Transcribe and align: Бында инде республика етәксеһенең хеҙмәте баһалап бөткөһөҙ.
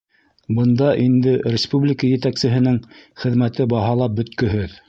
Бында 0.59 0.87
инде 1.01 1.35
республика 1.55 2.09
етәксеһенең 2.13 2.83
хеҙмәте 3.25 3.71
баһалап 3.75 4.21
бөткөһөҙ. 4.23 4.79